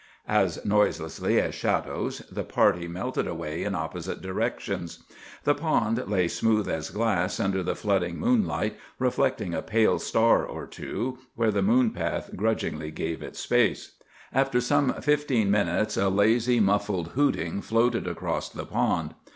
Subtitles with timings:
[0.27, 5.03] As noiselessly as shadows the party melted away in opposite directions.
[5.43, 10.65] The pond lay smooth as glass under the flooding moonlight, reflecting a pale star or
[10.65, 13.97] two where the moon path grudgingly gave it space.
[14.33, 19.13] After some fifteen minutes a lazy, muffled hooting floated across the pond.